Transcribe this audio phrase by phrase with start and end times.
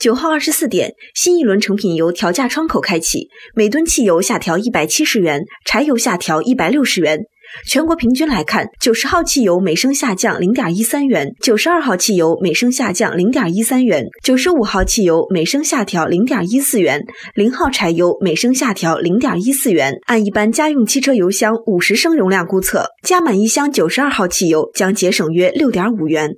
[0.00, 7.20] 九号二十四点新一轮成品油调价窗口开启每吨汽油下调一百七十元柴油下调一百六十元。
[7.66, 17.04] 全国平均来看九十号汽油每升下降零点一三元九十二号汽油每升下降零点一三元九十五号汽油每升下调零点一四元
[17.34, 19.94] 零号柴油每升下调零点一四元。
[20.06, 26.36] 按一般家用汽车油箱五十升容量估测加满一箱九十二号汽油将节省约六点五元。